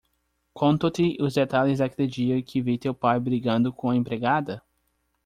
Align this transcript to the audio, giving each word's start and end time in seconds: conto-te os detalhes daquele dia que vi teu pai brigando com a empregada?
conto-te 0.51 1.15
os 1.21 1.35
detalhes 1.35 1.77
daquele 1.77 2.07
dia 2.07 2.41
que 2.41 2.59
vi 2.59 2.75
teu 2.75 2.91
pai 2.91 3.19
brigando 3.19 3.71
com 3.71 3.87
a 3.91 3.95
empregada? 3.95 4.59